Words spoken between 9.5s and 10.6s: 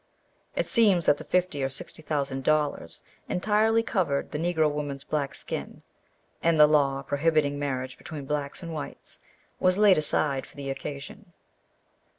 was laid aside for